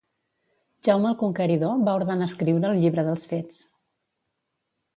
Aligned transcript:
Jaume 0.87 1.07
el 1.09 1.17
Conqueridor 1.19 1.83
va 1.89 1.93
ordenar 2.01 2.29
escriure 2.31 2.73
el 2.73 2.81
Llibre 2.85 3.07
dels 3.11 3.29
Fets. 3.35 3.63